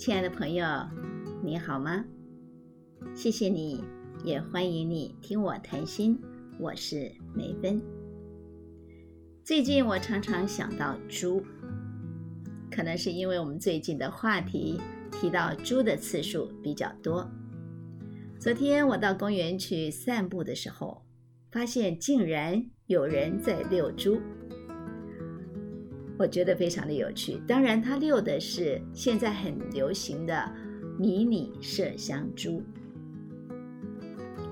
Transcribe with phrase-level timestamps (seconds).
[0.00, 0.66] 亲爱的朋友，
[1.44, 2.02] 你好吗？
[3.14, 3.84] 谢谢你，
[4.24, 6.18] 也欢迎你听我谈心。
[6.58, 7.82] 我是梅芬。
[9.44, 11.44] 最近我常常想到猪，
[12.70, 14.80] 可能是因为我们最近的话题
[15.12, 17.30] 提到猪的次数比较多。
[18.38, 21.02] 昨天我到公园去散步的时候，
[21.52, 24.18] 发现竟然有人在遛猪。
[26.20, 27.40] 我觉得非常的有趣。
[27.48, 30.52] 当然，他遛的是现在很流行的
[30.98, 32.62] 迷你麝香猪，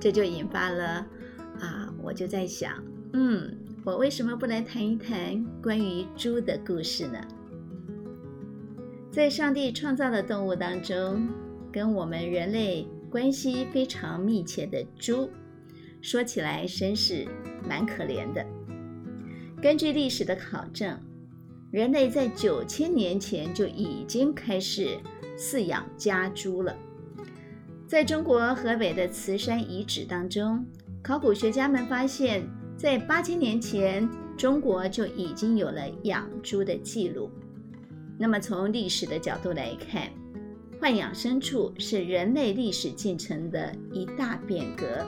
[0.00, 1.06] 这就引发了
[1.60, 7.20] 啊，我就在想，嗯，我为什么不来谈一谈关于猪的故事呢？
[9.12, 11.28] 在上帝创造的动物当中，
[11.70, 15.30] 跟我们人类关系非常密切的猪，
[16.00, 17.24] 说起来真是
[17.68, 18.44] 蛮可怜的。
[19.62, 20.98] 根据历史的考证。
[21.72, 24.98] 人类在九千年前就已经开始
[25.38, 26.76] 饲养家猪了。
[27.86, 30.62] 在中国河北的磁山遗址当中，
[31.02, 34.06] 考古学家们发现，在八千年前，
[34.36, 37.30] 中国就已经有了养猪的记录。
[38.18, 40.10] 那么，从历史的角度来看，
[40.78, 45.06] 豢养牲畜是人类历史进程的一大变革。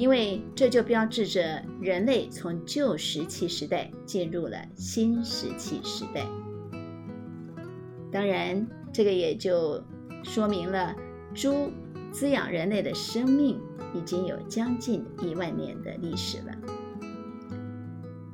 [0.00, 6.26] 因为这就标志着人类从旧石器时代进入了新石器时代。
[8.10, 9.78] 当然，这个也就
[10.22, 10.96] 说明了
[11.34, 11.70] 猪
[12.10, 13.60] 滋养人类的生命
[13.94, 16.56] 已经有将近一万年的历史了。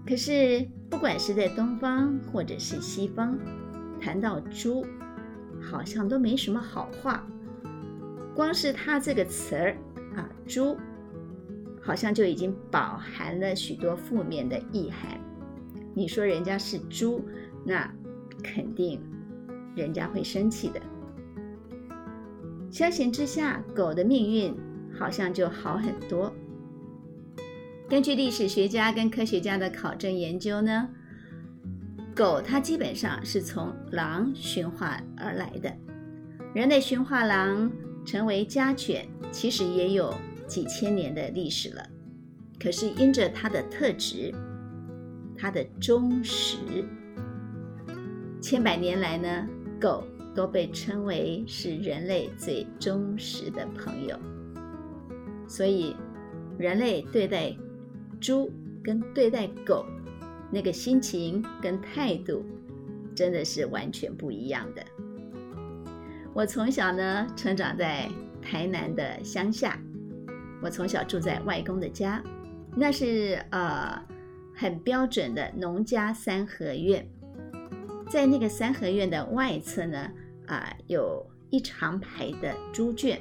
[0.06, 3.36] 可是，不管是在东方或者是西方，
[4.00, 4.86] 谈到猪，
[5.60, 7.26] 好像都没什么好话。
[8.36, 9.76] 光是它这个词儿
[10.14, 10.76] 啊，猪。
[11.86, 15.20] 好像就已经饱含了许多负面的意涵。
[15.94, 17.24] 你说人家是猪，
[17.64, 17.88] 那
[18.42, 19.00] 肯定
[19.76, 20.80] 人家会生气的。
[22.72, 24.52] 相形之下，狗的命运
[24.98, 26.34] 好像就好很多。
[27.88, 30.88] 根据历史学家跟科学家的考证研究呢，
[32.16, 35.72] 狗它基本上是从狼驯化而来的。
[36.52, 37.70] 人类驯化狼
[38.04, 40.12] 成为家犬，其实也有。
[40.46, 41.86] 几千年的历史了，
[42.58, 44.32] 可是因着它的特质，
[45.36, 46.56] 它的忠实，
[48.40, 49.48] 千百年来呢，
[49.80, 50.04] 狗
[50.34, 54.18] 都被称为是人类最忠实的朋友。
[55.48, 55.94] 所以，
[56.58, 57.56] 人类对待
[58.20, 58.50] 猪
[58.82, 59.84] 跟对待狗
[60.50, 62.44] 那个心情跟态度，
[63.14, 64.82] 真的是完全不一样的。
[66.32, 68.08] 我从小呢，成长在
[68.40, 69.78] 台南的乡下。
[70.66, 72.20] 我从小住在外公的家，
[72.74, 74.02] 那是呃
[74.52, 77.06] 很标准的农家三合院。
[78.10, 80.10] 在那个三合院的外侧呢，
[80.48, 83.16] 啊有一长排的猪圈。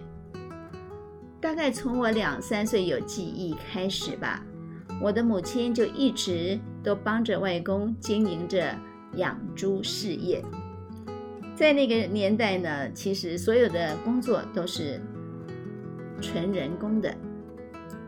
[1.40, 4.44] 大概从我两三岁有记忆开始吧，
[5.00, 8.76] 我的母亲就一直都帮着外公经营着
[9.18, 10.44] 养猪事业。
[11.56, 15.00] 在那个年代呢，其实所有的工作都是
[16.20, 17.16] 纯人工的。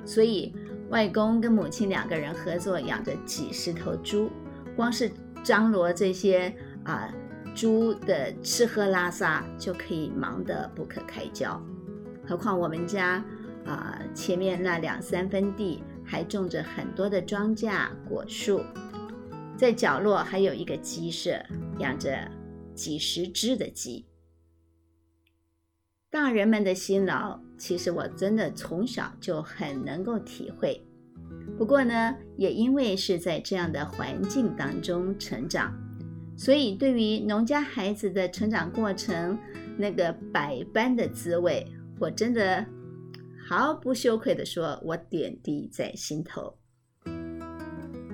[0.08, 0.56] 所以，
[0.90, 4.32] 外公跟母亲两个人合作养着几十头猪，
[4.74, 5.12] 光是
[5.44, 6.52] 张罗这些
[6.86, 7.14] 啊
[7.54, 11.62] 猪的吃喝拉撒就可以忙得不可开交。
[12.26, 13.22] 何况我们家
[13.66, 18.62] 啊前面那两三分地还种着很多的庄稼果树，
[19.58, 21.38] 在角落还有一个鸡舍，
[21.80, 22.18] 养着
[22.74, 24.06] 几十只的鸡。
[26.20, 30.84] 大人们的辛劳，其实我真的从小就很能够体会。
[31.56, 35.72] 不过呢，也因为是在这样的环境当中成长，
[36.36, 39.38] 所以对于农家孩子的成长过程，
[39.78, 41.64] 那个百般的滋味，
[42.00, 42.66] 我真的
[43.48, 46.58] 毫不羞愧地说，我点滴在心头。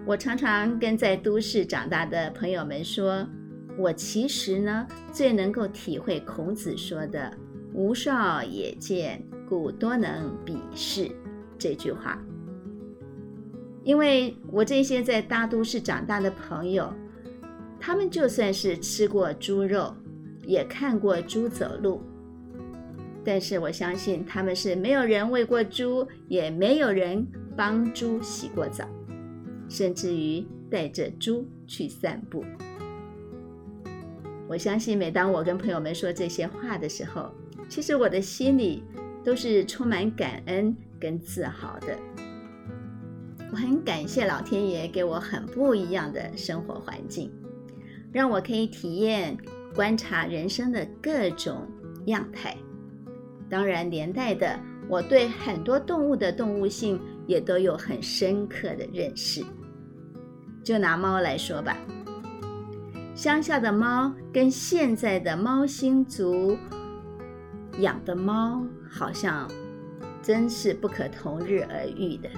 [0.06, 3.26] 我常常跟在都市长大的朋友们说，
[3.78, 7.34] 我其实呢，最能够体会孔子说的。
[7.74, 11.10] 无少也见，故多能鄙视
[11.58, 12.22] 这句话。
[13.84, 16.94] 因为我这些在大都市长大的朋友，
[17.80, 19.94] 他们就算是吃过猪肉，
[20.46, 22.02] 也看过猪走路，
[23.26, 27.28] 但是我相信他们是没有人喂过猪，也没有人
[27.58, 28.88] 帮猪洗过澡，
[29.68, 32.46] 甚至于带着猪去散步。
[34.48, 37.30] 我相信，每当我跟朋友们说这些话的时候，
[37.70, 38.84] 其实我的心里
[39.24, 41.98] 都是充满感恩跟自豪的。
[43.52, 47.32] 我很感谢老天爷给我很不一样的生活环境，
[48.12, 49.38] 让我可以体验
[49.76, 51.68] 观察人生的各种
[52.06, 52.58] 样态。
[53.50, 54.60] 当然，连带的，
[54.90, 59.44] 我对很多动物的动物性也都有很深刻的认识。
[60.64, 61.78] 就拿猫来说吧，
[63.14, 66.58] 乡下的猫跟现在的猫星族
[67.80, 69.50] 养的猫，好像
[70.22, 72.30] 真是不可同日而语的。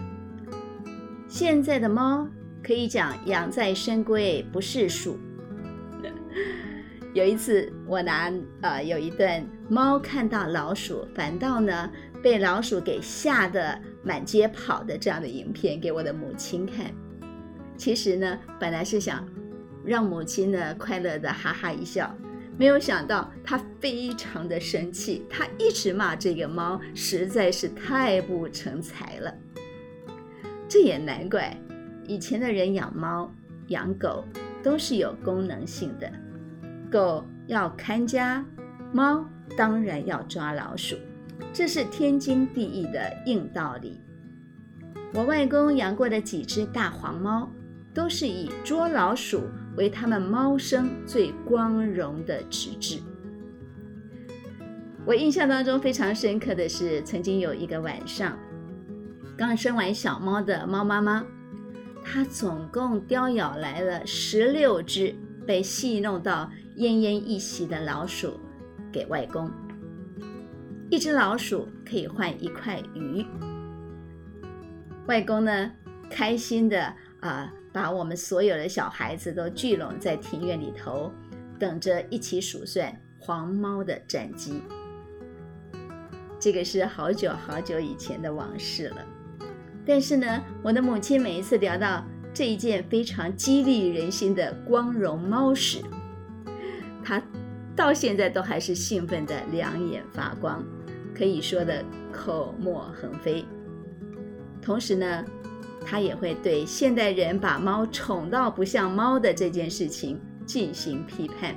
[1.27, 2.27] 现在的猫
[2.63, 5.17] 可以讲养在深闺不是属。
[7.13, 11.89] 有一次，我拿呃有一段猫看到老鼠，反倒呢
[12.21, 16.91] 被老鼠给吓得满街跑的这样的影片给我的母亲看。
[17.77, 19.25] 其实呢，本来是想
[19.83, 22.13] 让母亲呢快乐的哈哈一笑，
[22.57, 29.33] 没有想到他非常的生气，他一直骂这个猫实在是太不成才了。
[30.67, 31.55] 这也难怪，
[32.07, 33.33] 以前的人养猫
[33.67, 34.23] 养狗
[34.63, 36.11] 都是有功能性的，
[36.91, 38.43] 狗要看家，
[38.91, 39.25] 猫
[39.57, 40.95] 当然要抓老鼠，
[41.53, 43.99] 这是天经地义的硬道理。
[45.13, 47.51] 我外公养过的几只大黄猫。
[47.95, 49.43] 都是以捉老鼠
[49.75, 52.99] 为他们猫生最光荣的职志。
[55.05, 58.37] 我印象当中非常深刻的是，曾经有一个晚上，
[59.37, 61.23] 刚生完小猫的猫妈妈，
[62.03, 65.13] 她总共叼咬来了十六只
[65.45, 68.39] 被戏弄到奄奄一息的老鼠
[68.91, 69.51] 给外公。
[70.89, 73.25] 一只老鼠可以换一块鱼。
[75.07, 75.71] 外公呢，
[76.09, 77.53] 开心的啊。
[77.75, 81.11] 把我们所有的小孩子都聚拢在庭院里头，
[81.59, 82.89] 等着一起数算
[83.19, 84.61] 黄猫的战绩。
[86.39, 89.05] 这个是好久好久以前的往事了。
[89.85, 92.01] 但是呢，我的母亲每一次聊到
[92.33, 95.81] 这一件非常激励人心的光荣猫史，
[97.03, 97.21] 她
[97.75, 100.63] 到现在都还是兴奋的两眼发光，
[101.13, 103.43] 可以说的口沫横飞。
[104.61, 105.25] 同时呢。
[105.85, 111.55] 他也会对现代人把猫宠到不像猫的这件事情进行批判，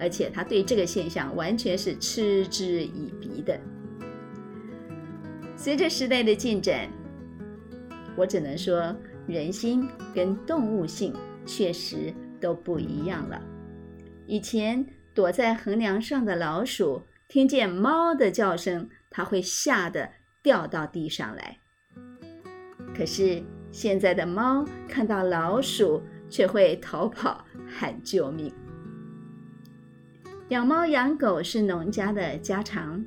[0.00, 3.58] 而且他对这个现象完全是嗤之以鼻的。
[5.56, 6.90] 随着时代的进展，
[8.16, 8.94] 我只能说
[9.28, 11.14] 人心跟动物性
[11.46, 13.40] 确实都不一样了。
[14.26, 14.84] 以前
[15.14, 20.10] 躲在横梁上的老鼠听见猫的叫声，它会吓得
[20.42, 21.58] 掉到地上来。
[22.94, 28.52] 可是现在的猫看到老鼠，却会逃跑喊救命。
[30.48, 33.02] 养猫养狗是农家的家常，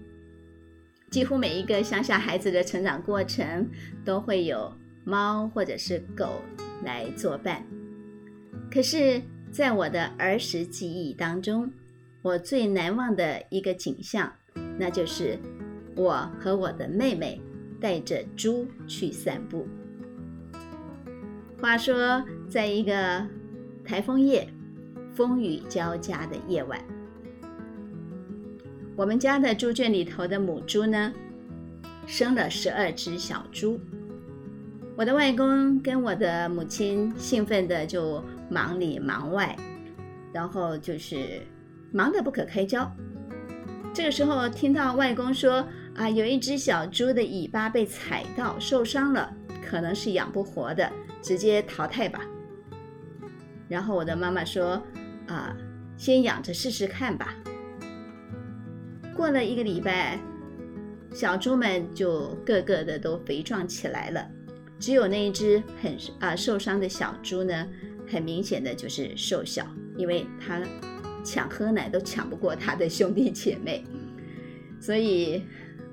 [1.12, 3.70] 几乎每一个乡下孩子的成长过程
[4.04, 4.74] 都会有
[5.04, 6.42] 猫或者是狗
[6.84, 7.64] 来作伴。
[8.72, 9.22] 可是，
[9.52, 11.72] 在我的儿时记忆当中，
[12.24, 14.34] 我最难忘的一个景象，
[14.80, 15.38] 那就是
[15.96, 17.40] 我和我的妹妹。
[17.86, 19.68] 带着猪去散步。
[21.62, 23.24] 话说，在一个
[23.84, 24.50] 台风夜、
[25.14, 26.84] 风雨交加的夜晚，
[28.96, 31.14] 我们家的猪圈里头的母猪呢，
[32.08, 33.80] 生了十二只小猪。
[34.98, 39.56] 我的外公跟我的母亲兴奋的就忙里忙外，
[40.34, 41.40] 然后就是
[41.92, 42.92] 忙得不可开交。
[43.94, 45.64] 这个时候，听到外公说。
[45.96, 49.34] 啊，有一只小猪的尾巴被踩到，受伤了，
[49.66, 52.20] 可能是养不活的，直接淘汰吧。
[53.70, 54.82] 然后我的妈妈说
[55.28, 55.56] ：“啊，
[55.96, 57.34] 先养着试试看吧。”
[59.16, 60.20] 过了一个礼拜，
[61.14, 64.30] 小猪们就个个的都肥壮起来了，
[64.78, 67.68] 只有那一只很啊受伤的小猪呢，
[68.06, 70.62] 很明显的就是瘦小，因为它
[71.24, 73.86] 抢喝奶都抢不过它的兄弟姐妹，
[74.82, 75.42] 所以。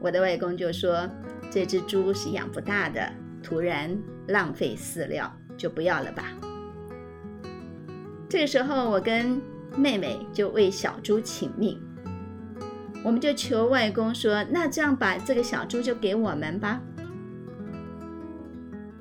[0.02, 1.08] 我的外公就说
[1.48, 3.08] ：“这只猪是养不大的，
[3.40, 6.24] 突然浪费饲料，就不要了吧。”
[8.28, 9.40] 这个时候，我跟
[9.76, 11.80] 妹妹就为小猪请命，
[13.04, 16.80] 我们就求外公说：“那这样把这个小猪就给我们吧。”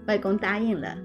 [0.06, 0.96] 外公答应了，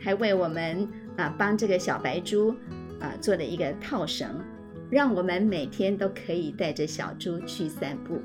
[0.00, 0.88] 还为我们
[1.18, 2.56] 啊帮这个小白猪
[3.00, 4.40] 啊做了一个套绳，
[4.88, 8.22] 让我们每天都可以带着小猪去散步。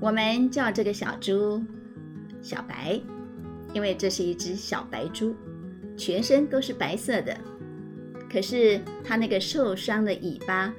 [0.00, 1.62] 我们叫这个小猪
[2.40, 3.00] 小白，
[3.72, 5.34] 因为这是一只小白猪，
[5.96, 7.36] 全身都是白色的。
[8.30, 10.72] 可是它那个受伤的尾巴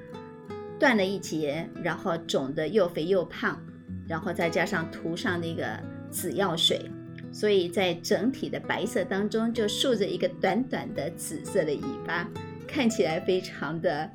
[0.79, 3.59] 断了一截，然后肿得又肥又胖，
[4.07, 5.77] 然后再加上涂上那个
[6.09, 6.89] 紫药水，
[7.31, 12.29] 所以在整体的白色当中就竖着一个短短的紫色的尾巴，
[12.65, 14.09] 看起来非常的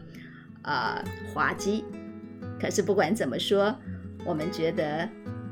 [0.62, 1.84] 呃滑稽。
[2.58, 3.76] 可是不管怎么说，
[4.26, 5.08] 我们觉得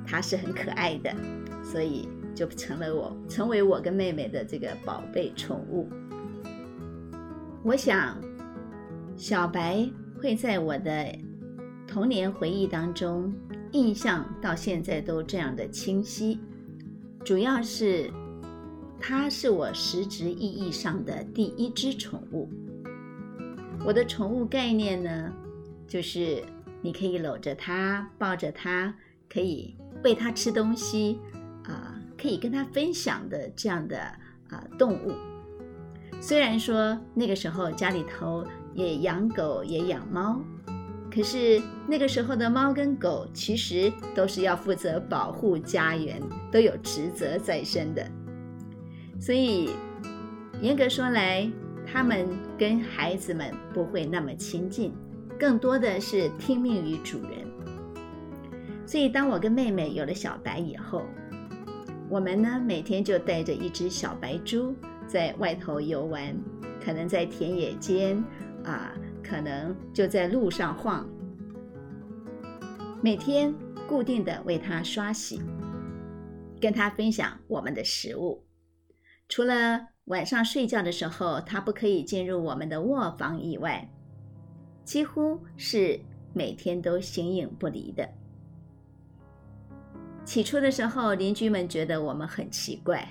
[0.06, 1.14] 它是很可爱的，
[1.62, 5.88] 所以就成了我成为我跟妹妹的这个宝贝宠物。
[7.64, 8.20] 我想，
[9.16, 9.88] 小白
[10.20, 11.16] 会在我的
[11.86, 13.32] 童年回忆当中，
[13.72, 16.40] 印象到现在都这样的清晰，
[17.24, 18.10] 主要是
[18.98, 22.48] 它是我实质意义上的第一只宠物。
[23.84, 25.32] 我的宠物概念呢，
[25.86, 26.42] 就是
[26.82, 28.94] 你可以搂着它，抱着它，
[29.30, 29.74] 可以
[30.04, 31.18] 喂它吃东西，
[31.64, 33.98] 啊，可以跟它分享的这样的
[34.50, 35.12] 啊动物。
[36.20, 40.40] 虽然说那个时候家里头也养狗也养猫，
[41.10, 48.06] 可是那个时候的猫跟狗其实都是要负责保护家园，都有职责在身的。
[49.20, 49.70] 所以
[50.60, 51.50] 严格说来，
[51.86, 54.92] 他们跟孩子们不会那么亲近，
[55.42, 57.44] 更多的是听命于主人。
[58.86, 61.02] 所以当我跟妹妹有了小白以后，
[62.08, 64.72] 我们呢每天就带着一只小白猪。
[65.08, 66.32] 在外头游玩，
[66.80, 68.22] 可能在田野间，
[68.62, 71.10] 啊，可能就在路上晃。
[73.02, 73.52] 每天
[73.88, 75.42] 固定的为它刷洗，
[76.60, 78.46] 跟它分享我们的食物。
[79.28, 83.92] 除了晚上睡觉的时候，它不可以进入我们的卧房以外，
[84.84, 86.00] 几乎是
[86.32, 88.08] 每天都形影不离的。
[90.24, 93.06] 起初的时候，邻居们觉得我们很奇怪。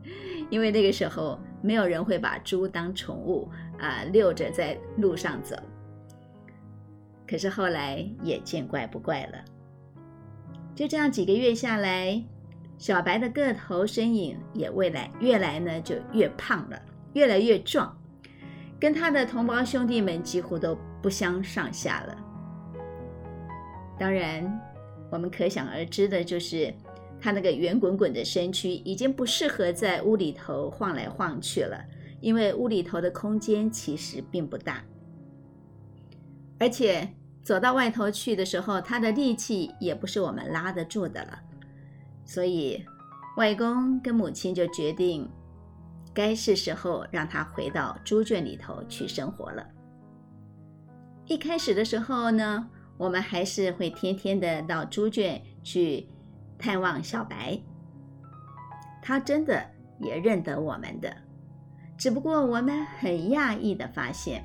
[0.50, 5.56] 因为那个时候没有人会把猪当宠物啊，遛着在路上走。
[7.26, 9.38] 可是后来也见怪不怪了。
[10.74, 12.22] 就这样几个月下来，
[12.76, 16.82] 小白的个头身影也未来越来呢就越胖了，
[17.14, 17.96] 越来越壮，
[18.78, 22.16] 跟他的同胞兄弟们几乎都不相上下了。
[23.98, 24.60] 当然，
[25.10, 26.72] 我们可想而知的就是。
[27.20, 31.82] 他那个圆滚滚的身躯已经不适合在屋里头晃来晃去了，
[32.20, 34.84] 因为屋里头的空间其实并不大，
[36.58, 37.08] 而且
[37.42, 41.40] 走到外头去的时候，他的力气也不是我们拉得住的了。
[42.26, 42.84] 所以，
[43.38, 45.26] 外公跟母亲就决定，
[46.12, 49.66] 该是时候让他回到猪圈里头去生活了。
[51.26, 56.08] 一开始的时候呢，我们还是会天天的到猪圈去。
[56.56, 57.60] 探望小白，
[59.02, 59.62] 他真的
[59.98, 61.14] 也认得我们的，
[61.98, 64.42] 只不过我们很讶异的发现，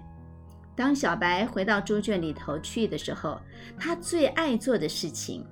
[0.76, 3.40] 当小白回到猪圈里头去的时候，
[3.78, 5.46] 他最爱做的事情，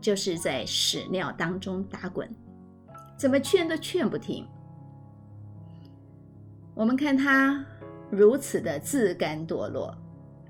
[0.00, 2.30] 就是在屎尿当中打滚，
[3.16, 4.46] 怎么劝都劝不停。
[6.74, 7.64] 我们看他
[8.10, 9.96] 如此的自甘堕落，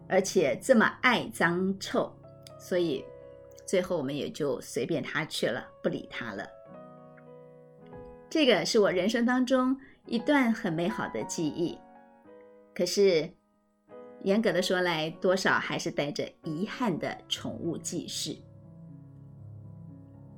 [0.09, 2.13] 而且这么爱脏臭，
[2.59, 3.05] 所以。
[3.67, 6.47] 最后，我们也就随便他去了，不理他了。
[8.29, 11.79] 这个是我人生当中一段很美好的记忆，
[12.75, 13.27] 可是
[14.23, 18.37] 严格的说来，多少还是带着遗憾的宠物记事。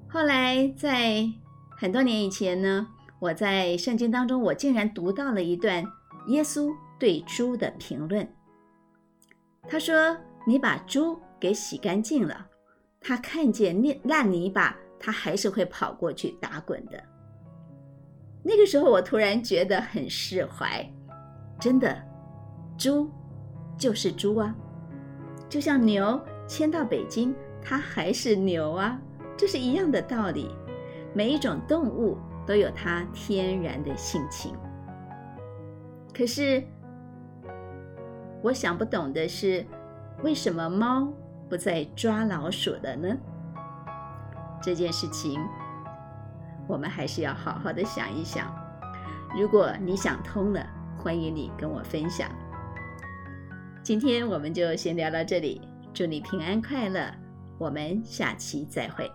[0.08, 1.28] 后来在
[1.76, 2.86] 很多年以前呢，
[3.18, 5.84] 我在圣经当中，我竟然读到了一段
[6.28, 8.35] 耶稣对猪的评论。
[9.68, 12.46] 他说：“你把猪给洗干净了。”
[13.00, 17.02] 他看见烂烂泥巴，他还是会跑过去打滚的。
[18.42, 20.84] 那个时候，我突然觉得很释怀。
[21.60, 21.96] 真的，
[22.76, 23.10] 猪
[23.78, 24.54] 就是猪啊，
[25.48, 29.00] 就像牛迁到北京，它还是牛啊，
[29.36, 30.50] 这是一样的道理。
[31.14, 34.54] 每一种动物都有它天然的性情。
[36.12, 36.62] 可是，
[38.42, 39.64] 我想不懂的是，
[40.22, 41.12] 为什么猫？
[41.48, 43.16] 不再抓老鼠了呢？
[44.62, 45.40] 这件事情，
[46.66, 48.52] 我们还是要好好的想一想。
[49.36, 50.66] 如果你想通了，
[50.98, 52.28] 欢迎你跟我分享。
[53.82, 55.60] 今天我们就先聊到这里，
[55.94, 57.12] 祝你平安快乐，
[57.58, 59.10] 我们下期再会。